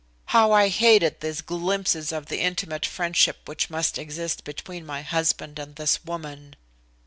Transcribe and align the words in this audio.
How 0.33 0.51
I 0.51 0.69
hated 0.69 1.19
these 1.19 1.41
glimpses 1.41 2.11
of 2.11 2.25
the 2.25 2.39
intimate 2.39 2.87
friendship 2.87 3.37
which 3.47 3.69
must 3.69 3.99
exist 3.99 4.43
between 4.43 4.83
my 4.83 5.03
husband 5.03 5.59
and 5.59 5.75
this 5.75 6.03
woman! 6.03 6.55